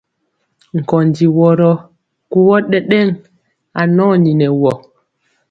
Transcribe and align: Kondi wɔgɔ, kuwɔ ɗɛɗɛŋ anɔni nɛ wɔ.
Kondi 0.89 1.25
wɔgɔ, 1.37 1.69
kuwɔ 2.31 2.55
ɗɛɗɛŋ 2.69 3.07
anɔni 3.81 4.31
nɛ 4.39 4.47
wɔ. 4.61 4.71